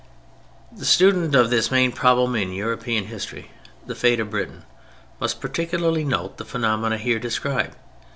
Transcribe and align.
The 0.71 0.83
student 0.83 1.35
of 1.35 1.51
this 1.51 1.69
main 1.69 1.91
problem 1.91 2.35
in 2.35 2.51
European 2.53 3.03
history, 3.05 3.51
the 3.85 3.93
fate 3.93 4.19
of 4.19 4.31
Britain, 4.31 4.63
must 5.19 5.39
particularly 5.39 6.03
note 6.03 6.37
the 6.37 6.43
phenomenon 6.43 6.97
here 6.97 7.19
described. 7.19 7.75